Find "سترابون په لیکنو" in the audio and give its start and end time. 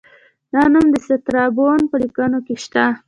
1.07-2.39